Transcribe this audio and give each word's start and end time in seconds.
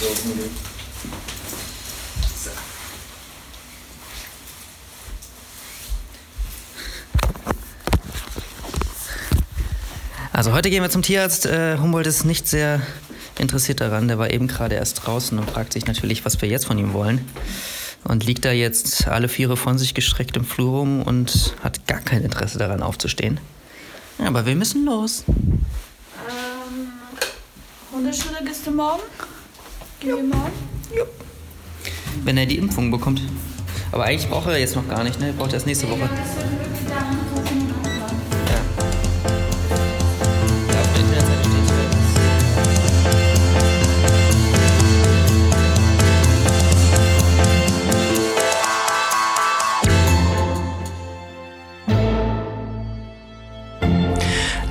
So, 0.00 0.06
Hundi. 0.06 0.44
So. 2.36 2.50
Also 10.32 10.52
heute 10.52 10.70
gehen 10.70 10.82
wir 10.82 10.90
zum 10.90 11.02
Tierarzt. 11.02 11.46
Äh, 11.46 11.78
Humboldt 11.78 12.06
ist 12.06 12.24
nicht 12.24 12.46
sehr 12.46 12.80
interessiert 13.40 13.80
daran. 13.80 14.06
Der 14.06 14.20
war 14.20 14.30
eben 14.30 14.46
gerade 14.46 14.76
erst 14.76 15.04
draußen 15.04 15.36
und 15.36 15.50
fragt 15.50 15.72
sich 15.72 15.86
natürlich, 15.86 16.24
was 16.24 16.40
wir 16.40 16.48
jetzt 16.48 16.66
von 16.66 16.78
ihm 16.78 16.92
wollen. 16.92 17.28
Und 18.04 18.24
liegt 18.24 18.44
da 18.44 18.52
jetzt 18.52 19.08
alle 19.08 19.28
Viere 19.28 19.56
von 19.56 19.78
sich 19.78 19.94
gestreckt 19.94 20.36
im 20.36 20.44
Flur 20.44 20.78
rum 20.78 21.02
und 21.02 21.56
hat 21.64 21.88
gar 21.88 22.00
kein 22.02 22.22
Interesse 22.22 22.58
daran 22.58 22.84
aufzustehen. 22.84 23.40
Ja, 24.20 24.26
aber 24.26 24.46
wir 24.46 24.54
müssen 24.54 24.84
los. 24.84 25.24
Ähm, 25.26 26.92
Hundeschule 27.92 28.44
gehst 28.44 28.64
du 28.64 28.70
morgen? 28.70 29.02
Gehen 30.00 30.16
wir 30.16 30.22
morgen? 30.36 30.52
Ja. 30.94 31.02
Wenn 32.22 32.36
er 32.36 32.46
die 32.46 32.56
Impfung 32.56 32.90
bekommt. 32.90 33.20
Aber 33.90 34.04
eigentlich 34.04 34.28
braucht 34.28 34.46
er 34.46 34.58
jetzt 34.58 34.76
noch 34.76 34.86
gar 34.88 35.02
nicht, 35.02 35.18
ne? 35.18 35.28
Er 35.28 35.32
braucht 35.32 35.52
erst 35.52 35.66
nächste 35.66 35.90
Woche. 35.90 36.00
Ja, 36.02 36.08
das 36.08 36.36
wird 36.36 36.50
wirklich 36.52 36.86
da 36.88 36.94
nach 37.00 37.34
20 37.34 37.54
Minuten 37.56 37.82
kommen. 37.82 37.96
Ja. 38.46 38.60
Ja, 40.72 40.80
auf 40.80 40.92
der 40.92 41.00
Internetseite 41.00 41.40
steht 41.40 41.52
hier. 41.52 41.88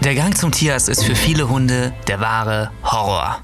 Der 0.04 0.16
Gang 0.16 0.38
zum 0.38 0.52
Tierarzt 0.54 0.88
ist 0.88 1.04
für 1.04 1.16
viele 1.16 1.50
Hunde 1.50 1.94
der 2.08 2.22
wahre 2.22 2.72
Horror. 2.84 3.44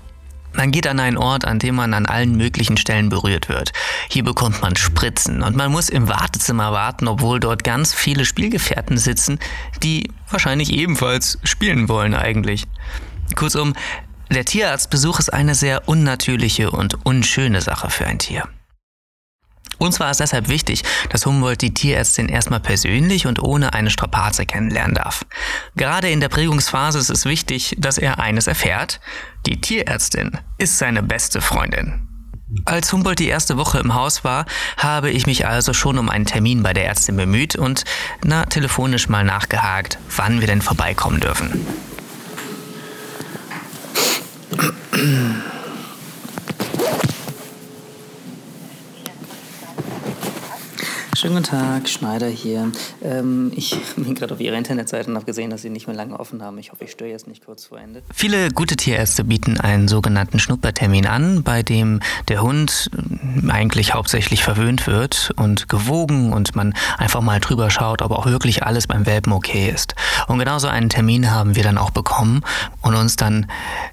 Man 0.54 0.72
geht 0.72 0.88
an 0.88 1.00
einen 1.00 1.18
Ort, 1.18 1.46
an 1.46 1.60
dem 1.60 1.76
man 1.76 1.94
an 1.94 2.06
allen 2.06 2.36
möglichen 2.36 2.78
Stellen 2.78 3.10
berührt 3.10 3.50
wird. 3.50 3.72
Hier 4.10 4.24
bekommt 4.24 4.62
man 4.62 4.76
Spritzen 4.76 5.42
und 5.42 5.56
man 5.56 5.72
muss 5.72 5.90
im 5.90 6.08
Wartezimmer 6.08 6.72
warten, 6.72 7.08
obwohl 7.08 7.40
dort 7.40 7.64
ganz 7.64 7.94
viele 7.94 8.26
Spielgefährten 8.26 8.98
sitzen, 8.98 9.40
die 9.82 10.12
wahrscheinlich 10.30 10.72
ebenfalls 10.72 11.40
spielen 11.44 11.90
wollen 11.90 12.14
eigentlich. 12.14 12.66
Kurzum, 13.36 13.74
der 14.30 14.46
Tierarztbesuch 14.46 15.20
ist 15.20 15.34
eine 15.34 15.56
sehr 15.56 15.88
unnatürliche 15.88 16.72
und 16.72 17.06
unschöne 17.06 17.62
Sache 17.62 17.90
für 17.90 18.06
ein 18.06 18.20
Tier. 18.20 18.48
Uns 19.78 20.00
war 20.00 20.12
es 20.12 20.18
deshalb 20.18 20.50
wichtig, 20.50 20.84
dass 21.10 21.26
Humboldt 21.26 21.62
die 21.62 21.74
Tierärztin 21.74 22.30
erstmal 22.30 22.60
persönlich 22.60 23.28
und 23.28 23.42
ohne 23.42 23.74
eine 23.74 23.90
Strapaze 23.90 24.46
kennenlernen 24.46 24.96
darf. 24.96 25.26
Gerade 25.76 26.10
in 26.10 26.20
der 26.20 26.30
Prägungsphase 26.30 27.00
ist 27.00 27.10
es 27.10 27.26
wichtig, 27.26 27.76
dass 27.78 27.98
er 27.98 28.20
eines 28.20 28.48
erfährt. 28.48 29.00
Die 29.46 29.60
Tierärztin 29.60 30.38
ist 30.58 30.78
seine 30.78 31.04
beste 31.04 31.42
Freundin. 31.42 32.08
Als 32.66 32.94
Humboldt 32.94 33.20
die 33.20 33.28
erste 33.28 33.58
Woche 33.58 33.80
im 33.80 33.96
Haus 33.96 34.24
war, 34.24 34.46
habe 34.78 35.10
ich 35.10 35.26
mich 35.26 35.48
also 35.48 35.74
schon 35.74 35.98
um 35.98 36.10
einen 36.10 36.26
Termin 36.26 36.62
bei 36.62 36.74
der 36.74 36.86
Ärztin 36.86 37.18
bemüht 37.18 37.56
und 37.56 37.84
na, 38.24 38.46
telefonisch 38.46 39.10
mal 39.10 39.24
nachgehakt, 39.24 39.98
wann 40.16 40.40
wir 40.40 40.48
denn 40.48 40.62
vorbeikommen 40.62 41.20
dürfen. 41.20 41.66
Schönen 51.24 51.36
guten 51.36 51.52
Tag, 51.52 51.88
Schneider 51.88 52.28
hier. 52.28 52.70
Ähm, 53.02 53.54
ich 53.56 53.80
bin 53.96 54.14
gerade 54.14 54.34
auf 54.34 54.42
Ihrer 54.42 54.58
Internetseite 54.58 55.10
und 55.10 55.16
habe 55.16 55.26
gesehen, 55.26 55.52
dass 55.52 55.62
Sie 55.62 55.70
nicht 55.70 55.88
mehr 55.88 55.96
lange 55.96 56.20
offen 56.20 56.44
haben. 56.44 56.58
Ich 56.58 56.74
hoffe, 56.74 56.84
ich 56.84 56.92
störe 56.92 57.12
jetzt 57.12 57.30
nicht 57.30 57.46
kurz 57.46 57.68
vor 57.68 57.80
Ende. 57.80 58.04
Viele 58.14 58.52
gute 58.52 58.76
Tierärzte 58.76 59.24
bieten 59.24 59.58
einen 59.58 59.88
sogenannten 59.88 60.38
Schnuppertermin 60.38 61.08
an, 61.08 61.42
bei 61.42 61.64
dem 61.64 62.02
der 62.28 62.42
Hund 62.42 62.92
äh, 62.94 63.50
eigentlich 63.50 63.94
hauptsächlich 63.94 64.44
verwöhnt 64.44 64.86
wird 64.86 65.32
und 65.38 65.70
gewogen 65.70 66.34
und 66.34 66.58
man 66.58 66.74
einfach 66.98 67.22
mal 67.22 67.40
drüber 67.40 67.70
schaut, 67.72 68.02
ob 68.02 68.12
auch 68.12 68.26
wirklich 68.26 68.64
alles 68.64 68.88
beim 68.88 69.06
Welpen 69.06 69.32
okay 69.32 69.72
ist. 69.74 69.96
Und 70.28 70.40
genauso 70.40 70.68
einen 70.68 70.90
Termin 70.90 71.32
haben 71.32 71.56
wir 71.56 71.64
dann 71.64 71.78
auch 71.78 71.92
bekommen 71.92 72.42
und 72.82 72.96
uns 72.96 73.16
dann 73.16 73.46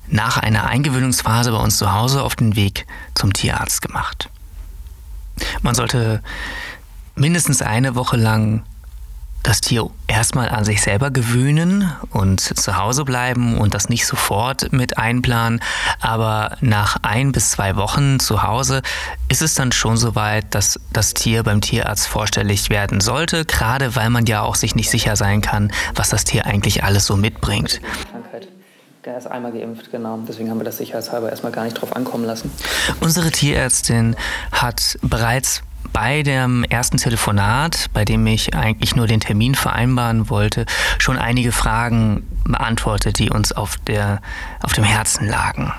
nach 0.09 0.37
einer 0.37 0.66
Eingewöhnungsphase 0.66 1.53
bei 1.53 1.59
uns 1.59 1.78
zu 1.78 1.94
Hause 1.94 2.25
auf 2.25 2.34
den 2.34 2.56
Weg 2.56 2.88
zum 3.15 3.32
Tierarzt 3.32 3.82
gemacht. 3.82 4.28
Man 5.62 5.76
sollte 5.76 6.22
mindestens 7.20 7.60
eine 7.62 7.94
Woche 7.94 8.16
lang 8.16 8.62
das 9.42 9.60
Tier 9.60 9.88
erstmal 10.06 10.50
an 10.50 10.64
sich 10.64 10.82
selber 10.82 11.10
gewöhnen 11.10 11.91
und 12.10 12.41
zu 12.41 12.76
Hause 12.76 13.04
bleiben 13.04 13.56
und 13.56 13.72
das 13.72 13.88
nicht 13.88 14.06
sofort 14.06 14.72
mit 14.72 14.98
einplanen. 14.98 15.60
Aber 16.00 16.56
nach 16.60 16.98
ein 17.03 17.32
bis 17.32 17.53
zwei 17.53 17.76
Wochen 17.76 18.20
zu 18.20 18.42
Hause 18.42 18.82
ist 19.28 19.41
es 19.41 19.54
dann 19.54 19.72
schon 19.72 19.97
soweit, 19.97 20.54
dass 20.54 20.78
das 20.92 21.14
Tier 21.14 21.42
beim 21.42 21.62
Tierarzt 21.62 22.06
vorstellig 22.06 22.69
werden 22.69 23.00
sollte, 23.00 23.47
gerade 23.47 23.97
weil 23.97 24.10
man 24.10 24.26
ja 24.26 24.42
auch 24.42 24.56
sich 24.56 24.75
nicht 24.75 24.91
sicher 24.91 25.16
sein 25.16 25.41
kann, 25.41 25.72
was 25.94 26.10
das 26.10 26.25
Tier 26.25 26.44
eigentlich 26.44 26.84
alles 26.84 27.06
so 27.06 27.16
mitbringt. 27.16 27.81
Krankheit. 28.10 28.48
Er 29.02 29.16
ist 29.16 29.26
einmal 29.26 29.52
geimpft, 29.52 29.91
genau. 29.91 30.19
Deswegen 30.28 30.50
haben 30.50 30.60
wir 30.60 30.64
das 30.64 30.76
sicherheitshalber 30.76 31.31
erstmal 31.31 31.52
gar 31.52 31.64
nicht 31.64 31.75
drauf 31.75 31.97
ankommen 31.97 32.25
lassen. 32.25 32.52
Unsere 33.00 33.31
Tierärztin 33.31 34.14
hat 34.52 34.98
bereits 35.00 35.62
bei 35.93 36.23
dem 36.23 36.65
ersten 36.65 36.97
Telefonat, 36.97 37.87
bei 37.93 38.05
dem 38.05 38.27
ich 38.27 38.55
eigentlich 38.55 38.97
nur 38.97 39.06
den 39.06 39.21
Termin 39.21 39.55
vereinbaren 39.55 40.31
wollte, 40.31 40.67
schon 40.99 41.19
einige 41.19 41.53
Fragen 41.53 42.27
beantwortet, 42.45 43.19
die 43.19 43.31
uns 43.31 43.53
auf, 43.53 43.77
der, 43.87 44.21
auf 44.62 44.73
dem 44.73 44.84
Herzen 44.84 45.27
lagen. 45.27 45.73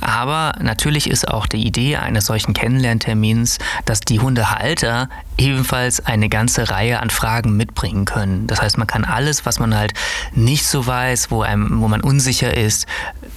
Aber 0.00 0.52
natürlich 0.60 1.08
ist 1.08 1.28
auch 1.28 1.46
die 1.46 1.64
Idee 1.64 1.96
eines 1.96 2.26
solchen 2.26 2.54
Kennenlerntermins, 2.54 3.58
dass 3.84 4.00
die 4.00 4.20
Hundehalter 4.20 5.08
ebenfalls 5.38 6.04
eine 6.04 6.28
ganze 6.28 6.70
Reihe 6.70 7.00
an 7.00 7.10
Fragen 7.10 7.56
mitbringen 7.56 8.04
können. 8.04 8.46
Das 8.46 8.60
heißt, 8.60 8.78
man 8.78 8.86
kann 8.86 9.04
alles, 9.04 9.46
was 9.46 9.58
man 9.58 9.76
halt 9.76 9.92
nicht 10.34 10.66
so 10.66 10.86
weiß, 10.86 11.30
wo, 11.30 11.42
einem, 11.42 11.80
wo 11.80 11.88
man 11.88 12.00
unsicher 12.00 12.56
ist, 12.56 12.86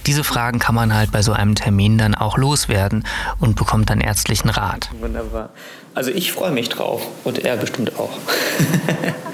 diese 0.06 0.24
Fragen 0.24 0.58
kann 0.58 0.74
man 0.74 0.94
halt 0.94 1.12
bei 1.12 1.22
so 1.22 1.32
einem 1.32 1.54
Termin 1.54 1.98
dann 1.98 2.14
auch 2.14 2.38
loswerden 2.38 3.04
und 3.38 3.56
bekommt 3.56 3.90
dann 3.90 4.00
ärztlichen 4.00 4.50
Rat. 4.50 4.90
Wunderbar. 5.00 5.50
Also 5.94 6.10
ich 6.10 6.32
freue 6.32 6.52
mich 6.52 6.68
drauf 6.68 7.02
und 7.24 7.38
er 7.38 7.56
bestimmt 7.56 7.98
auch. 7.98 8.10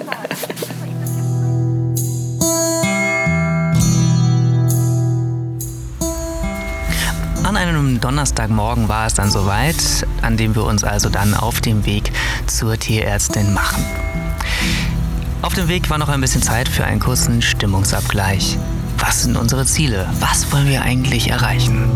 An 7.57 7.63
einem 7.63 8.01
Donnerstagmorgen 8.03 8.91
war 8.91 9.07
es 9.07 9.15
dann 9.15 9.31
soweit, 9.31 9.77
an 10.21 10.37
dem 10.37 10.55
wir 10.55 10.65
uns 10.65 10.85
also 10.85 11.09
dann 11.09 11.33
auf 11.33 11.63
dem 11.63 11.87
Weg 11.87 12.13
zur 12.47 12.79
Tierärztin 12.79 13.55
machen. 13.55 13.83
Auf 15.41 15.55
dem 15.55 15.67
Weg 15.67 15.89
war 15.89 15.97
noch 15.97 16.11
ein 16.11 16.21
bisschen 16.21 16.43
Zeit 16.43 16.69
für 16.69 16.85
einen 16.85 17.01
kurzen 17.01 17.41
Stimmungsabgleich. 17.41 18.59
Was 18.99 19.23
sind 19.23 19.39
unsere 19.39 19.65
Ziele? 19.65 20.07
Was 20.21 20.53
wollen 20.53 20.69
wir 20.69 20.83
eigentlich 20.83 21.31
erreichen? 21.31 21.91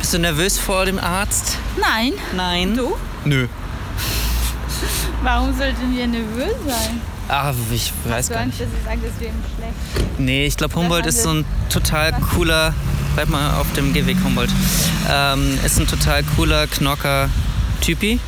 Bist 0.00 0.12
du 0.12 0.18
nervös 0.18 0.58
vor 0.58 0.86
dem 0.86 0.98
Arzt? 0.98 1.56
Nein. 1.80 2.14
Nein. 2.34 2.76
Du? 2.76 2.96
Nö. 3.24 3.46
Warum 5.22 5.56
sollten 5.56 5.94
wir 5.94 6.08
nervös 6.08 6.56
sein? 6.66 7.00
Ach, 7.28 7.54
ich 7.70 7.92
weiß 8.04 8.28
gar 8.28 8.40
Angst, 8.40 8.60
nicht. 8.60 8.72
dass 8.72 8.78
ich 8.78 8.84
sage, 8.84 9.00
das 9.02 9.20
wäre 9.20 9.30
ihm 9.32 9.42
schlecht? 9.56 10.18
Nee, 10.18 10.46
ich 10.46 10.56
glaube, 10.56 10.74
Humboldt 10.74 11.06
ist 11.06 11.22
so 11.22 11.30
ein 11.30 11.44
total 11.70 12.12
cooler. 12.12 12.74
Bleib 13.14 13.28
mal 13.28 13.58
auf 13.58 13.72
dem 13.72 13.92
Gehweg, 13.92 14.16
Humboldt. 14.22 14.50
Ähm, 15.10 15.58
ist 15.64 15.78
ein 15.78 15.86
total 15.86 16.22
cooler 16.36 16.66
Knocker 16.66 17.28
Typi. 17.80 18.20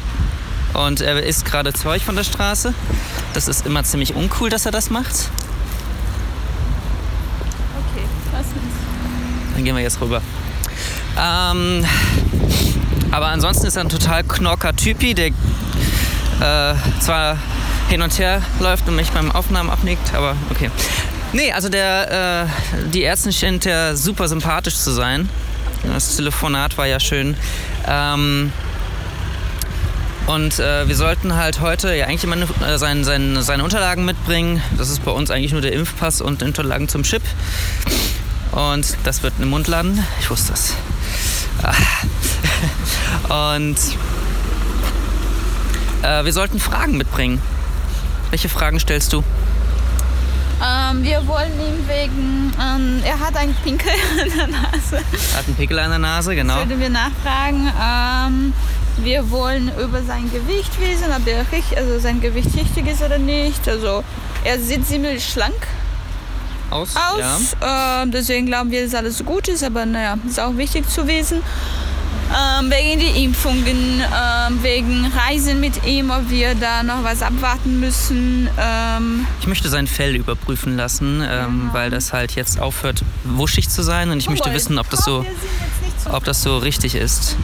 Und 0.72 1.00
er 1.00 1.22
isst 1.22 1.44
gerade 1.44 1.72
Zeug 1.72 2.02
von 2.02 2.16
der 2.16 2.24
Straße. 2.24 2.74
Das 3.32 3.48
ist 3.48 3.66
immer 3.66 3.84
ziemlich 3.84 4.14
uncool, 4.14 4.50
dass 4.50 4.66
er 4.66 4.72
das 4.72 4.90
macht. 4.90 5.30
Okay, 7.92 8.04
lass 8.32 8.46
uns. 8.46 9.54
Dann 9.54 9.64
gehen 9.64 9.76
wir 9.76 9.82
jetzt 9.82 10.00
rüber. 10.00 10.20
Ähm, 11.16 11.84
aber 13.12 13.26
ansonsten 13.26 13.66
ist 13.66 13.76
er 13.76 13.82
ein 13.82 13.88
total 13.88 14.24
knocker 14.24 14.74
Typi, 14.74 15.14
der 15.14 15.26
äh, 15.26 16.74
zwar 17.00 17.38
hin 17.88 18.02
und 18.02 18.18
her 18.18 18.42
läuft 18.60 18.88
und 18.88 18.96
mich 18.96 19.10
beim 19.10 19.30
Aufnahmen 19.32 19.70
abnickt, 19.70 20.14
aber 20.14 20.36
okay. 20.50 20.70
Nee, 21.32 21.52
also 21.52 21.68
der, 21.68 22.46
äh, 22.46 22.88
die 22.90 23.02
Ärztin 23.02 23.32
scheint 23.32 23.64
ja 23.64 23.96
super 23.96 24.28
sympathisch 24.28 24.76
zu 24.76 24.92
sein. 24.92 25.28
Das 25.82 26.16
Telefonat 26.16 26.78
war 26.78 26.86
ja 26.86 27.00
schön. 27.00 27.36
Ähm, 27.86 28.52
und 30.26 30.58
äh, 30.58 30.88
wir 30.88 30.96
sollten 30.96 31.34
halt 31.34 31.60
heute 31.60 31.94
ja 31.94 32.06
eigentlich 32.06 32.24
immer 32.24 32.36
äh, 32.66 32.78
sein, 32.78 33.04
sein, 33.04 33.36
seine 33.42 33.64
Unterlagen 33.64 34.04
mitbringen. 34.04 34.62
Das 34.78 34.88
ist 34.88 35.04
bei 35.04 35.10
uns 35.10 35.30
eigentlich 35.30 35.52
nur 35.52 35.60
der 35.60 35.72
Impfpass 35.72 36.20
und 36.20 36.42
Unterlagen 36.42 36.88
zum 36.88 37.02
Chip. 37.02 37.22
Und 38.52 38.96
das 39.04 39.22
wird 39.22 39.34
im 39.40 39.50
Mund 39.50 39.66
landen. 39.66 40.06
Ich 40.20 40.30
wusste 40.30 40.52
es. 40.52 40.74
Und 43.28 43.76
äh, 46.02 46.24
wir 46.24 46.32
sollten 46.32 46.60
Fragen 46.60 46.96
mitbringen. 46.96 47.40
Welche 48.34 48.48
Fragen 48.48 48.80
stellst 48.80 49.12
du? 49.12 49.22
Ähm, 50.60 51.04
wir 51.04 51.24
wollen 51.28 51.52
ihn 51.52 51.88
wegen, 51.88 52.52
ähm, 52.60 53.00
er 53.04 53.20
hat 53.20 53.36
einen 53.36 53.54
Pinkel 53.62 53.92
an 54.20 54.28
der 54.36 54.46
Nase. 54.48 54.96
Er 54.96 55.38
hat 55.38 55.46
einen 55.46 55.54
Pickel 55.54 55.78
an 55.78 55.90
der 55.90 56.00
Nase, 56.00 56.34
genau. 56.34 56.56
Würden 56.56 56.80
wir 56.80 56.90
nachfragen. 56.90 57.72
Ähm, 57.80 58.52
wir 59.04 59.30
wollen 59.30 59.70
über 59.80 60.02
sein 60.02 60.28
Gewicht 60.32 60.72
wissen, 60.80 61.12
ob 61.16 61.24
er 61.28 61.42
richtig, 61.52 61.78
also 61.78 62.00
sein 62.00 62.20
Gewicht 62.20 62.52
richtig 62.56 62.88
ist 62.88 63.02
oder 63.04 63.18
nicht. 63.18 63.68
Also 63.68 64.02
er 64.42 64.58
sieht 64.58 64.84
ziemlich 64.84 65.24
schlank 65.24 65.68
aus. 66.70 66.88
aus. 66.96 67.54
Ja. 67.60 68.02
Äh, 68.02 68.06
deswegen 68.08 68.46
glauben 68.46 68.72
wir, 68.72 68.82
dass 68.82 68.96
alles 68.96 69.24
gut 69.24 69.46
ist, 69.46 69.62
aber 69.62 69.86
naja, 69.86 70.18
ist 70.26 70.40
auch 70.40 70.56
wichtig 70.56 70.90
zu 70.90 71.06
wissen. 71.06 71.40
Ähm, 72.34 72.70
wegen 72.70 72.98
die 72.98 73.24
Impfungen, 73.24 74.00
ähm, 74.00 74.62
wegen 74.62 75.06
Reisen 75.06 75.60
mit 75.60 75.86
ihm, 75.86 76.10
ob 76.10 76.28
wir 76.30 76.56
da 76.56 76.82
noch 76.82 77.04
was 77.04 77.22
abwarten 77.22 77.78
müssen. 77.78 78.48
Ähm 78.58 79.26
ich 79.40 79.46
möchte 79.46 79.68
sein 79.68 79.86
Fell 79.86 80.16
überprüfen 80.16 80.76
lassen, 80.76 81.22
ähm, 81.22 81.60
genau. 81.60 81.74
weil 81.74 81.90
das 81.90 82.12
halt 82.12 82.34
jetzt 82.34 82.58
aufhört, 82.58 83.02
wuschig 83.22 83.68
zu 83.68 83.82
sein 83.82 84.10
und 84.10 84.18
ich 84.18 84.26
oh, 84.26 84.30
möchte 84.32 84.52
wissen, 84.52 84.78
ob 84.78 84.90
das 84.90 85.04
so, 85.04 85.24
ob 86.10 86.24
das 86.24 86.42
so 86.42 86.58
richtig 86.58 86.96
ist. 86.96 87.36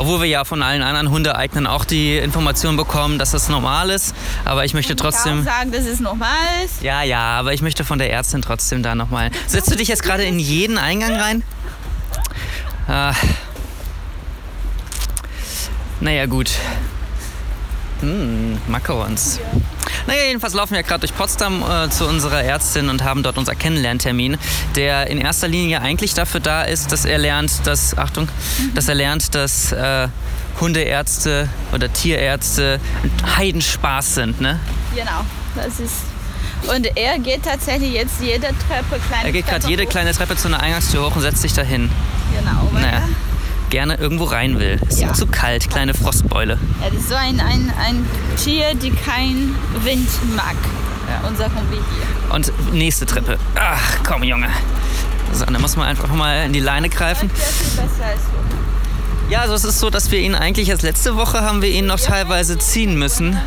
Obwohl 0.00 0.22
wir 0.22 0.28
ja 0.28 0.46
von 0.46 0.62
allen 0.62 0.80
anderen 0.80 1.10
Hundeeignern 1.10 1.66
auch 1.66 1.84
die 1.84 2.16
Information 2.16 2.78
bekommen, 2.78 3.18
dass 3.18 3.32
das 3.32 3.50
normal 3.50 3.90
ist. 3.90 4.14
Aber 4.46 4.64
ich 4.64 4.72
möchte 4.72 4.96
trotzdem. 4.96 5.40
Ich 5.40 5.44
sagen, 5.44 5.72
dass 5.72 5.84
es 5.84 6.00
normal 6.00 6.30
ist. 6.64 6.82
Ja, 6.82 7.02
ja, 7.02 7.38
aber 7.38 7.52
ich 7.52 7.60
möchte 7.60 7.84
von 7.84 7.98
der 7.98 8.10
Ärztin 8.10 8.40
trotzdem 8.40 8.82
da 8.82 8.94
nochmal. 8.94 9.30
Setzt 9.46 9.70
du 9.70 9.76
dich 9.76 9.88
jetzt 9.88 10.02
gerade 10.02 10.22
in 10.22 10.38
jeden 10.38 10.78
Eingang 10.78 11.20
rein? 11.20 11.42
Ah. 12.88 13.12
Naja, 16.00 16.24
gut. 16.24 16.50
Hm, 18.00 18.56
Macarons. 18.68 19.38
Ja. 19.38 19.60
Naja, 20.06 20.24
jedenfalls 20.26 20.54
laufen 20.54 20.74
wir 20.74 20.82
gerade 20.82 21.00
durch 21.00 21.14
Potsdam 21.14 21.62
äh, 21.62 21.90
zu 21.90 22.06
unserer 22.06 22.42
Ärztin 22.42 22.88
und 22.88 23.04
haben 23.04 23.22
dort 23.22 23.38
unser 23.38 23.54
Kennenlerntermin, 23.54 24.38
der 24.76 25.08
in 25.08 25.18
erster 25.18 25.48
Linie 25.48 25.80
eigentlich 25.80 26.14
dafür 26.14 26.40
da 26.40 26.62
ist, 26.62 26.92
dass 26.92 27.04
er 27.04 27.18
lernt, 27.18 27.66
dass, 27.66 27.96
Achtung, 27.96 28.24
mhm. 28.58 28.74
dass 28.74 28.88
er 28.88 28.94
lernt, 28.94 29.34
dass 29.34 29.72
äh, 29.72 30.08
Hundeärzte 30.60 31.48
oder 31.72 31.92
Tierärzte 31.92 32.80
Heidenspaß 33.36 34.14
sind, 34.14 34.40
ne? 34.40 34.60
Genau, 34.94 35.24
das 35.54 35.80
ist 35.80 35.94
und 36.66 36.94
er 36.94 37.18
geht 37.18 37.42
tatsächlich 37.42 37.94
jetzt 37.94 38.20
jede 38.20 38.48
Treppe 38.48 39.00
kleine 39.08 39.24
Er 39.24 39.32
geht 39.32 39.46
gerade 39.46 39.66
jede 39.66 39.86
kleine 39.86 40.12
Treppe 40.12 40.36
zu 40.36 40.48
einer 40.48 40.60
Eingangstür 40.60 41.06
hoch 41.06 41.16
und 41.16 41.22
setzt 41.22 41.40
sich 41.40 41.54
dahin. 41.54 41.90
Genau, 42.36 42.68
weil 42.72 42.82
naja 42.82 43.02
gerne 43.70 43.94
irgendwo 43.94 44.24
rein 44.24 44.58
will. 44.58 44.78
Ist 44.88 45.00
ja. 45.00 45.12
zu 45.12 45.26
kalt, 45.26 45.70
kleine 45.70 45.94
Frostbeule. 45.94 46.58
Ja, 46.82 46.90
das 46.90 47.00
ist 47.00 47.08
so 47.08 47.14
ein, 47.14 47.40
ein, 47.40 47.72
ein 47.80 48.06
Tier, 48.36 48.74
die 48.74 48.90
kein 48.90 49.54
Wind 49.82 50.08
mag. 50.36 50.56
Ja. 51.08 51.34
Sagen 51.36 51.52
wir 51.70 51.78
hier. 51.78 52.34
Und 52.34 52.52
nächste 52.72 53.06
Treppe. 53.06 53.38
Ach, 53.54 53.98
komm, 54.06 54.22
Junge. 54.22 54.48
So, 55.32 55.44
dann 55.44 55.60
muss 55.60 55.76
man 55.76 55.88
einfach 55.88 56.08
mal 56.08 56.46
in 56.46 56.52
die 56.52 56.60
Leine 56.60 56.88
greifen. 56.88 57.30
Ja, 59.28 59.40
also 59.40 59.54
es 59.54 59.64
ist 59.64 59.78
so, 59.78 59.90
dass 59.90 60.10
wir 60.10 60.18
ihn 60.18 60.34
eigentlich 60.34 60.68
erst 60.68 60.82
letzte 60.82 61.16
Woche 61.16 61.42
haben 61.42 61.62
wir 61.62 61.70
ihn 61.70 61.86
noch 61.86 62.00
teilweise 62.00 62.58
ziehen 62.58 62.98
müssen. 62.98 63.38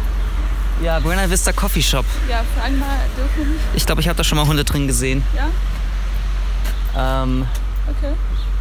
Ja, 0.82 1.00
Buena 1.00 1.30
Vista 1.30 1.52
Coffee 1.52 1.82
Shop. 1.82 2.06
Ja, 2.30 2.44
fragen 2.58 2.80
mal, 2.80 2.88
dürfen. 3.18 3.56
Ich 3.74 3.86
glaube, 3.86 4.02
ich 4.02 4.08
habe 4.08 4.18
da 4.18 4.24
schon 4.24 4.38
mal 4.38 4.48
Hunde 4.48 4.64
drin 4.64 4.88
gesehen. 4.88 5.24
Ja? 5.36 7.24
Ähm, 7.24 7.46
okay. 7.90 8.14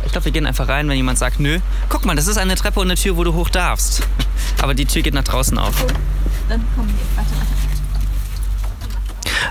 Ich 0.05 0.13
glaube, 0.13 0.27
wir 0.27 0.33
gehen 0.33 0.47
einfach 0.47 0.69
rein, 0.69 0.89
wenn 0.89 0.97
jemand 0.97 1.19
sagt, 1.19 1.41
nö. 1.41 1.59
Guck 1.89 2.05
mal, 2.05 2.17
das 2.17 2.27
ist 2.27 2.39
eine 2.39 2.55
Treppe 2.55 2.81
und 2.81 2.89
eine 2.89 2.97
Tür, 2.97 3.17
wo 3.17 3.25
du 3.25 3.35
hoch 3.35 3.49
darfst. 3.49 4.03
Aber 4.63 4.75
die 4.75 4.87
Tür 4.87 5.03
geht 5.03 5.15
nach 5.15 5.25
draußen 5.25 5.59
auf. 5.59 5.85
Dann 6.49 6.65
kommen 6.75 6.89
wir. 6.89 7.17
Warte, 7.17 7.31
warte. 7.31 7.53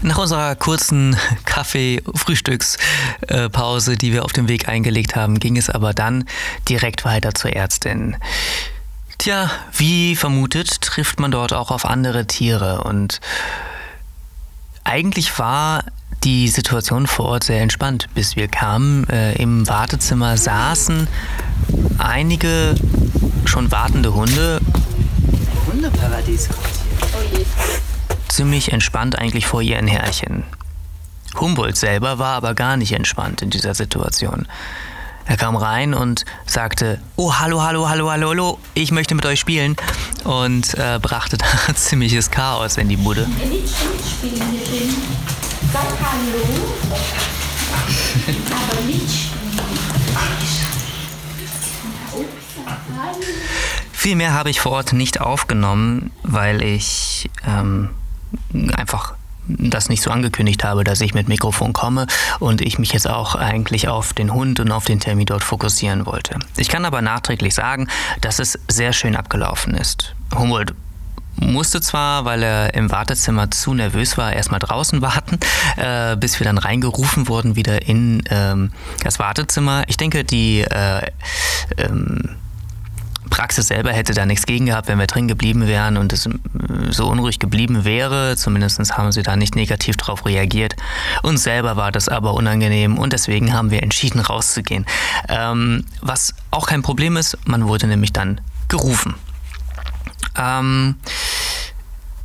Nach 0.04 0.18
unserer 0.18 0.56
kurzen 0.56 1.16
Kaffee-Frühstückspause, 1.46 3.98
die 3.98 4.14
wir 4.14 4.26
auf 4.26 4.34
dem 4.34 4.48
Weg 4.48 4.68
eingelegt 4.68 5.16
haben, 5.16 5.38
ging 5.40 5.58
es 5.58 5.70
aber 5.70 5.94
dann 5.94 6.26
direkt 6.68 7.06
weiter 7.06 7.36
zur 7.36 7.54
Ärztin. 7.54 8.18
Tja, 9.20 9.52
wie 9.74 10.16
vermutet, 10.16 10.82
trifft 10.82 11.20
man 11.20 11.30
dort 11.30 11.54
auch 11.54 11.70
auf 11.70 11.86
andere 11.86 12.26
Tiere 12.26 12.84
und 12.84 13.22
eigentlich 14.84 15.38
war 15.38 15.84
die 16.24 16.48
Situation 16.48 17.08
vor 17.08 17.26
Ort 17.26 17.44
sehr 17.44 17.62
entspannt, 17.62 18.08
bis 18.14 18.36
wir 18.36 18.48
kamen. 18.48 19.08
Äh, 19.10 19.34
Im 19.42 19.68
Wartezimmer 19.68 20.38
saßen 20.38 21.08
einige 21.98 22.76
schon 23.46 23.72
wartende 23.72 24.14
Hunde. 24.14 24.60
Hundeparadies 25.68 26.50
Ziemlich 28.28 28.72
entspannt 28.72 29.18
eigentlich 29.18 29.46
vor 29.46 29.62
ihren 29.62 29.88
Herrchen. 29.88 30.44
Humboldt 31.40 31.78
selber 31.78 32.20
war 32.20 32.36
aber 32.36 32.54
gar 32.54 32.78
nicht 32.78 32.94
entspannt 32.94 33.42
in 33.42 33.50
dieser 33.50 33.74
Situation. 33.74 34.48
Er 35.26 35.38
kam 35.38 35.56
rein 35.56 35.94
und 35.94 36.26
sagte, 36.46 37.00
oh, 37.16 37.34
hallo, 37.40 37.62
hallo, 37.62 37.88
hallo, 37.88 38.10
hallo, 38.10 38.30
hallo, 38.30 38.60
ich 38.74 38.92
möchte 38.92 39.16
mit 39.16 39.26
euch 39.26 39.40
spielen 39.40 39.76
und 40.24 40.74
äh, 40.76 41.00
brachte 41.02 41.38
da 41.38 41.46
ziemliches 41.76 42.32
Chaos 42.32 42.78
in 42.78 42.90
die 42.90 42.98
Bude. 42.98 43.28
Sag 45.72 45.84
Hallo. 45.84 46.44
Aber 48.52 48.82
nicht 48.88 49.32
Viel 53.92 54.16
mehr 54.16 54.34
habe 54.34 54.50
ich 54.50 54.60
vor 54.60 54.72
Ort 54.72 54.94
nicht 54.94 55.22
aufgenommen, 55.22 56.12
weil 56.24 56.64
ich 56.64 57.30
ähm, 57.46 57.92
einfach 58.76 59.14
das 59.48 59.90
nicht 59.90 60.02
so 60.02 60.12
angekündigt 60.12 60.64
habe, 60.64 60.84
dass 60.84 61.02
ich 61.02 61.14
mit 61.14 61.28
Mikrofon 61.28 61.74
komme 61.74 62.08
und 62.40 62.62
ich 62.62 62.80
mich 62.80 62.94
jetzt 62.94 63.08
auch 63.08 63.36
eigentlich 63.36 63.88
auf 63.88 64.14
den 64.14 64.34
Hund 64.34 64.60
und 64.60 64.72
auf 64.72 64.86
den 64.86 65.00
Termin 65.00 65.26
dort 65.26 65.44
fokussieren 65.44 66.06
wollte. 66.06 66.40
Ich 66.58 66.70
kann 66.70 66.86
aber 66.86 67.02
nachträglich 67.02 67.54
sagen, 67.54 67.88
dass 68.22 68.40
es 68.40 68.58
sehr 68.68 68.94
schön 68.94 69.16
abgelaufen 69.16 69.76
ist. 69.76 70.16
Humboldt 70.34 70.74
musste 71.36 71.82
zwar, 71.82 72.26
weil 72.26 72.44
er 72.44 72.74
im 72.74 72.92
Wartezimmer 72.92 73.52
zu 73.52 73.74
nervös 73.74 74.18
war, 74.18 74.34
erstmal 74.34 74.60
draußen 74.60 75.02
warten, 75.02 75.40
äh, 75.78 76.16
bis 76.18 76.40
wir 76.40 76.46
dann 76.46 76.58
reingerufen 76.58 77.28
wurden 77.28 77.56
wieder 77.56 77.88
in 77.88 78.24
ähm, 78.30 78.72
das 79.04 79.20
Wartezimmer. 79.20 79.84
Ich 79.88 79.98
denke, 79.98 80.24
die 80.24 80.62
äh, 80.62 81.02
ähm, 81.78 82.38
Praxis 83.32 83.70
selber 83.70 83.92
hätte 83.94 84.14
da 84.14 84.26
nichts 84.28 84.46
gegen 84.46 84.68
gehabt, 84.68 84.88
wenn 84.88 85.00
wir 85.00 85.08
drin 85.08 85.28
geblieben 85.28 85.66
wären 85.66 85.98
und 85.98 86.14
es 86.14 86.28
äh, 86.28 86.32
so 86.90 87.08
unruhig 87.08 87.40
geblieben 87.40 87.86
wäre. 87.86 88.36
Zumindest 88.38 88.80
haben 88.98 89.12
sie 89.12 89.24
da 89.24 89.36
nicht 89.36 89.56
negativ 89.56 89.98
darauf 89.98 90.26
reagiert. 90.26 90.76
Uns 91.24 91.44
selber 91.44 91.76
war 91.76 91.92
das 91.92 92.10
aber 92.10 92.36
unangenehm 92.36 93.00
und 93.00 93.14
deswegen 93.14 93.54
haben 93.54 93.72
wir 93.72 93.82
entschieden, 93.82 94.20
rauszugehen. 94.20 94.86
Ähm, 95.30 95.86
was 96.02 96.36
auch 96.52 96.68
kein 96.68 96.84
Problem 96.84 97.18
ist, 97.18 97.38
man 97.46 97.68
wurde 97.68 97.88
nämlich 97.88 98.14
dann 98.14 98.42
gerufen. 98.68 99.16
Ähm, 100.38 100.96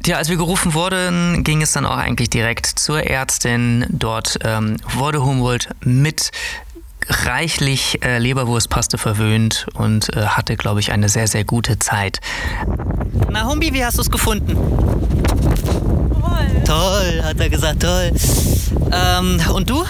ja, 0.07 0.19
als 0.19 0.29
wir 0.29 0.37
gerufen 0.37 0.75
wurden, 0.75 1.43
ging 1.43 1.63
es 1.63 1.73
dann 1.73 1.85
auch 1.85 1.97
eigentlich 1.97 2.31
direkt 2.31 2.67
zur 2.67 3.03
Ärztin. 3.03 3.87
Dort 3.89 4.39
ähm, 4.45 4.77
wurde 4.95 5.25
Humboldt 5.25 5.69
mit 5.81 6.31
reichlich 7.09 8.03
äh, 8.05 8.19
Leberwurstpaste 8.19 8.99
verwöhnt 8.99 9.67
und 9.75 10.15
äh, 10.17 10.27
hatte, 10.27 10.57
glaube 10.57 10.81
ich, 10.81 10.93
eine 10.93 11.09
sehr, 11.09 11.27
sehr 11.29 11.45
gute 11.45 11.79
Zeit. 11.79 12.21
Na, 13.31 13.49
Humbi, 13.49 13.73
wie 13.73 13.85
hast 13.85 13.99
du 13.99 14.03
es 14.03 14.11
gefunden? 14.11 14.55
Toll. 16.21 16.65
Toll, 16.65 17.23
hat 17.25 17.41
er 17.41 17.49
gesagt, 17.49 17.83
toll. 17.83 18.13
Ähm, 18.93 19.41
und 19.55 19.71
du? 19.71 19.85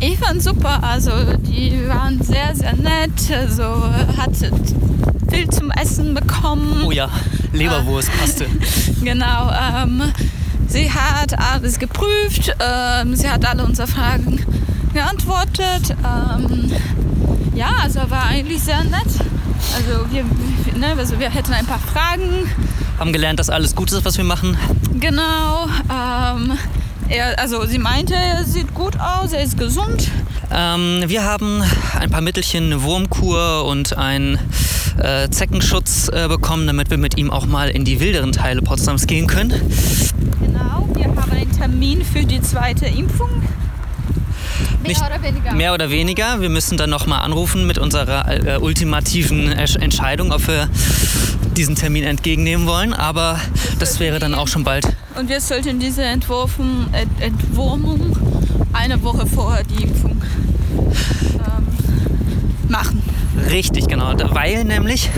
Ich 0.00 0.18
fand 0.18 0.42
super, 0.42 0.82
also 0.82 1.10
die 1.36 1.86
waren 1.86 2.22
sehr, 2.22 2.54
sehr 2.54 2.74
nett, 2.74 3.30
also 3.30 3.84
hatte 4.16 4.50
viel 5.30 5.48
zum 5.48 5.70
Essen 5.70 6.14
bekommen. 6.14 6.84
Oh 6.84 6.90
ja, 6.90 7.08
Leberwurstpaste. 7.52 8.44
Äh, 8.44 8.48
genau, 9.04 9.50
ähm, 9.50 10.02
sie 10.66 10.90
hat 10.90 11.38
alles 11.38 11.78
geprüft, 11.78 12.54
ähm, 12.60 13.14
sie 13.14 13.30
hat 13.30 13.44
alle 13.46 13.64
unsere 13.64 13.88
Fragen 13.88 14.44
geantwortet. 14.92 15.94
Ähm, 16.04 16.72
ja, 17.54 17.70
also 17.82 18.00
war 18.10 18.26
eigentlich 18.26 18.62
sehr 18.62 18.82
nett. 18.84 19.08
Also 19.74 20.06
wir, 20.10 20.24
ne, 20.76 20.94
also 20.98 21.18
wir 21.18 21.30
hätten 21.30 21.52
ein 21.52 21.66
paar 21.66 21.78
Fragen. 21.78 22.50
Haben 22.98 23.12
gelernt, 23.12 23.38
dass 23.38 23.50
alles 23.50 23.74
gut 23.74 23.92
ist, 23.92 24.04
was 24.04 24.16
wir 24.16 24.24
machen. 24.24 24.56
Genau. 24.98 25.66
Ähm, 25.90 26.58
er, 27.08 27.38
also 27.38 27.64
sie 27.66 27.78
meinte, 27.78 28.14
er 28.14 28.44
sieht 28.44 28.74
gut 28.74 28.98
aus, 28.98 29.32
er 29.32 29.42
ist 29.42 29.58
gesund. 29.58 30.10
Ähm, 30.52 31.04
wir 31.06 31.24
haben 31.24 31.62
ein 31.98 32.10
paar 32.10 32.20
Mittelchen, 32.20 32.66
eine 32.66 32.82
Wurmkur 32.82 33.64
und 33.66 33.96
einen 33.96 34.38
äh, 34.98 35.28
Zeckenschutz 35.28 36.08
äh, 36.08 36.28
bekommen, 36.28 36.66
damit 36.66 36.90
wir 36.90 36.98
mit 36.98 37.16
ihm 37.16 37.30
auch 37.30 37.46
mal 37.46 37.70
in 37.70 37.84
die 37.84 38.00
wilderen 38.00 38.32
Teile 38.32 38.60
Potsdams 38.62 39.06
gehen 39.06 39.26
können. 39.26 39.50
Genau, 40.40 40.88
wir 40.94 41.04
haben 41.04 41.30
einen 41.30 41.52
Termin 41.52 42.04
für 42.04 42.24
die 42.24 42.42
zweite 42.42 42.86
Impfung. 42.86 43.30
Mehr 44.82 44.96
oder 45.06 45.22
weniger. 45.22 45.52
Mehr 45.52 45.74
oder 45.74 45.90
weniger. 45.90 46.40
Wir 46.40 46.48
müssen 46.48 46.76
dann 46.76 46.90
nochmal 46.90 47.20
anrufen 47.20 47.66
mit 47.66 47.78
unserer 47.78 48.28
äh, 48.28 48.58
ultimativen 48.58 49.52
Entscheidung, 49.52 50.32
ob 50.32 50.48
wir 50.48 50.68
diesen 51.56 51.76
Termin 51.76 52.04
entgegennehmen 52.04 52.66
wollen. 52.66 52.92
Aber 52.92 53.38
das 53.78 54.00
wäre 54.00 54.18
dann 54.18 54.34
auch 54.34 54.48
schon 54.48 54.64
bald. 54.64 54.86
Und 55.18 55.28
wir 55.28 55.40
sollten 55.40 55.78
diese 55.78 56.02
Entwurfen, 56.02 56.88
Ent 56.92 57.20
Entwurmung 57.20 58.16
eine 58.72 59.02
Woche 59.02 59.26
vor 59.26 59.58
die 59.68 59.84
Impfung 59.84 60.22
ähm, 61.34 62.68
machen. 62.68 63.02
Richtig, 63.50 63.88
genau. 63.88 64.12
Weil 64.32 64.64
nämlich 64.64 65.10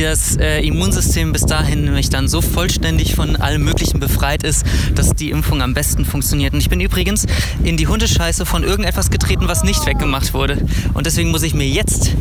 das 0.00 0.36
äh, 0.36 0.60
Immunsystem 0.60 1.32
bis 1.32 1.42
dahin 1.42 1.84
nämlich 1.84 2.08
dann 2.08 2.26
so 2.28 2.40
vollständig 2.40 3.14
von 3.14 3.36
allem 3.36 3.64
Möglichen 3.64 4.00
befreit 4.00 4.42
ist, 4.42 4.64
dass 4.94 5.10
die 5.10 5.30
Impfung 5.30 5.60
am 5.62 5.74
besten 5.74 6.04
funktioniert. 6.04 6.54
Und 6.54 6.60
ich 6.60 6.70
bin 6.70 6.80
übrigens 6.80 7.26
in 7.64 7.76
die 7.76 7.86
Hundescheiße 7.86 8.46
von 8.46 8.62
irgendetwas 8.62 9.10
getreten, 9.10 9.46
was 9.46 9.62
nicht 9.62 9.84
weggemacht 9.86 10.32
wurde. 10.32 10.58
Und 10.94 11.06
deswegen 11.06 11.30
muss 11.30 11.42
ich 11.42 11.54
mir 11.54 11.68
jetzt 11.68 12.12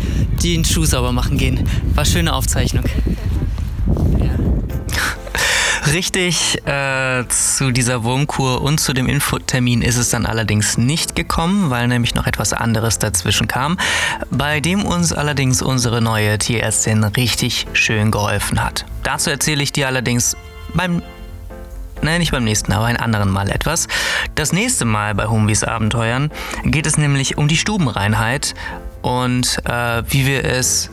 den 0.44 0.66
Schuh 0.66 0.86
sauber 0.86 1.12
machen 1.12 1.38
gehen. 1.38 1.62
War 1.96 2.06
schöne 2.06 2.34
Aufzeichnung. 2.34 2.84
Richtig 5.92 6.66
äh, 6.68 7.28
zu 7.30 7.72
dieser 7.72 8.04
Wurmkur 8.04 8.62
und 8.62 8.80
zu 8.80 8.94
dem 8.94 9.08
Infotermin 9.08 9.82
ist 9.82 9.98
es 9.98 10.10
dann 10.10 10.26
allerdings 10.26 10.78
nicht 10.78 11.16
gekommen, 11.16 11.70
weil 11.70 11.88
nämlich 11.88 12.14
noch 12.14 12.28
etwas 12.28 12.54
anderes 12.54 13.00
dazwischen 13.00 13.48
kam, 13.48 13.78
bei 14.30 14.60
dem 14.60 14.86
uns 14.86 15.14
allerdings 15.14 15.62
unsere 15.62 16.02
neue 16.02 16.38
Tierärztin 16.38 17.04
richtig 17.04 17.66
schön 17.74 18.12
geholfen 18.12 18.64
hat. 18.64 18.86
Dazu 19.04 19.30
erzähle 19.30 19.64
ich 19.64 19.72
dir 19.72 19.88
allerdings 19.88 20.38
beim 20.74 21.02
Nein, 22.02 22.20
nicht 22.20 22.32
beim 22.32 22.46
nächsten, 22.46 22.72
aber 22.72 22.86
ein 22.86 22.96
anderen 22.96 23.30
Mal 23.30 23.50
etwas. 23.50 23.88
Das 24.36 24.54
nächste 24.54 24.86
Mal 24.86 25.16
bei 25.16 25.28
Humbis 25.28 25.66
Abenteuern 25.66 26.32
geht 26.64 26.88
es 26.88 26.98
nämlich 26.98 27.38
um 27.38 27.50
die 27.50 27.58
Stubenreinheit 27.58 28.56
und 29.02 29.62
äh, 29.66 30.04
wie 30.08 30.26
wir 30.26 30.46
es 30.46 30.90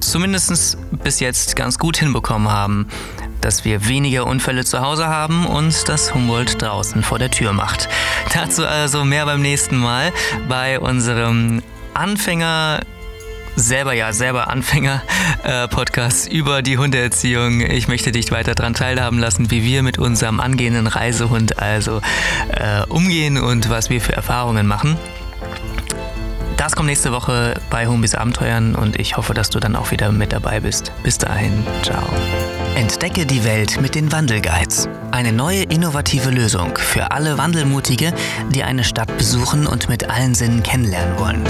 zumindest 0.00 0.76
bis 1.02 1.20
jetzt 1.20 1.56
ganz 1.56 1.78
gut 1.78 1.96
hinbekommen 1.96 2.50
haben, 2.50 2.88
dass 3.44 3.64
wir 3.64 3.86
weniger 3.86 4.26
Unfälle 4.26 4.64
zu 4.64 4.80
Hause 4.80 5.06
haben 5.06 5.46
und 5.46 5.88
dass 5.88 6.14
Humboldt 6.14 6.60
draußen 6.62 7.02
vor 7.02 7.18
der 7.18 7.30
Tür 7.30 7.52
macht. 7.52 7.88
Dazu 8.32 8.66
also 8.66 9.04
mehr 9.04 9.26
beim 9.26 9.42
nächsten 9.42 9.76
Mal 9.76 10.12
bei 10.48 10.80
unserem 10.80 11.62
Anfänger 11.92 12.80
selber 13.56 13.92
ja 13.92 14.12
selber 14.12 14.48
Anfänger 14.48 15.02
äh, 15.44 15.68
Podcast 15.68 16.26
über 16.32 16.62
die 16.62 16.78
Hundeerziehung. 16.78 17.60
Ich 17.60 17.86
möchte 17.86 18.12
dich 18.12 18.32
weiter 18.32 18.54
daran 18.54 18.74
teilhaben 18.74 19.18
lassen, 19.18 19.50
wie 19.50 19.62
wir 19.62 19.82
mit 19.82 19.98
unserem 19.98 20.40
angehenden 20.40 20.86
Reisehund 20.86 21.58
also 21.58 22.00
äh, 22.50 22.82
umgehen 22.88 23.38
und 23.38 23.70
was 23.70 23.90
wir 23.90 24.00
für 24.00 24.14
Erfahrungen 24.14 24.66
machen. 24.66 24.96
Das 26.56 26.74
kommt 26.74 26.88
nächste 26.88 27.12
Woche 27.12 27.60
bei 27.68 27.86
Humbis 27.86 28.14
Abenteuern 28.14 28.74
und 28.74 28.98
ich 28.98 29.16
hoffe, 29.16 29.34
dass 29.34 29.50
du 29.50 29.60
dann 29.60 29.76
auch 29.76 29.90
wieder 29.90 30.10
mit 30.12 30.32
dabei 30.32 30.60
bist. 30.60 30.92
Bis 31.02 31.18
dahin, 31.18 31.64
ciao. 31.82 32.04
Entdecke 32.74 33.24
die 33.24 33.44
Welt 33.44 33.80
mit 33.80 33.94
den 33.94 34.10
Wandelguides. 34.10 34.88
Eine 35.12 35.32
neue 35.32 35.62
innovative 35.62 36.30
Lösung 36.30 36.76
für 36.76 37.12
alle 37.12 37.38
Wandelmutige, 37.38 38.12
die 38.50 38.64
eine 38.64 38.82
Stadt 38.82 39.16
besuchen 39.16 39.68
und 39.68 39.88
mit 39.88 40.10
allen 40.10 40.34
Sinnen 40.34 40.64
kennenlernen 40.64 41.16
wollen. 41.16 41.44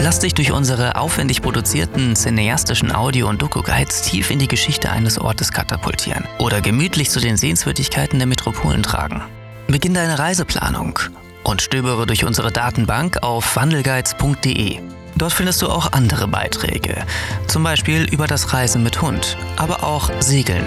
Lass 0.00 0.20
dich 0.20 0.32
durch 0.32 0.52
unsere 0.52 0.96
aufwendig 0.96 1.42
produzierten 1.42 2.16
cineastischen 2.16 2.90
Audio- 2.94 3.28
und 3.28 3.42
Doku-Guides 3.42 4.02
tief 4.02 4.30
in 4.30 4.38
die 4.38 4.48
Geschichte 4.48 4.90
eines 4.90 5.18
Ortes 5.18 5.52
katapultieren 5.52 6.24
oder 6.38 6.62
gemütlich 6.62 7.10
zu 7.10 7.20
den 7.20 7.36
Sehenswürdigkeiten 7.36 8.18
der 8.18 8.26
Metropolen 8.26 8.82
tragen. 8.82 9.20
Beginn 9.66 9.92
deine 9.92 10.18
Reiseplanung 10.18 10.98
und 11.44 11.60
stöbere 11.60 12.06
durch 12.06 12.24
unsere 12.24 12.50
Datenbank 12.50 13.22
auf 13.22 13.54
wandelguides.de. 13.54 14.78
Dort 15.18 15.32
findest 15.32 15.60
du 15.62 15.68
auch 15.68 15.92
andere 15.92 16.28
Beiträge, 16.28 17.04
zum 17.48 17.64
Beispiel 17.64 18.04
über 18.04 18.28
das 18.28 18.52
Reisen 18.52 18.84
mit 18.84 19.02
Hund, 19.02 19.36
aber 19.56 19.82
auch 19.82 20.10
Segeln, 20.20 20.64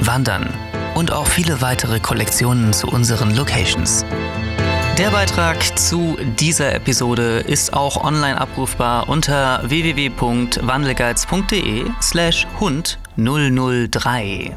Wandern 0.00 0.52
und 0.94 1.10
auch 1.10 1.26
viele 1.26 1.62
weitere 1.62 1.98
Kollektionen 1.98 2.74
zu 2.74 2.88
unseren 2.88 3.34
Locations. 3.34 4.04
Der 4.98 5.08
Beitrag 5.10 5.78
zu 5.78 6.18
dieser 6.38 6.74
Episode 6.74 7.38
ist 7.38 7.72
auch 7.72 8.04
online 8.04 8.38
abrufbar 8.38 9.08
unter 9.08 9.62
www.wandelguides.de 9.64 11.86
slash 12.02 12.46
Hund 12.60 12.98
003. 13.16 14.54